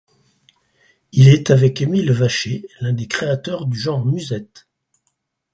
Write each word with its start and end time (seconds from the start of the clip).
Il 1.11 1.27
est, 1.27 1.51
avec 1.51 1.79
Émile 1.79 2.11
Vacher, 2.11 2.67
l'un 2.79 2.91
des 2.91 3.07
créateurs 3.07 3.67
du 3.67 3.77
genre 3.77 4.03
musette. 4.03 4.65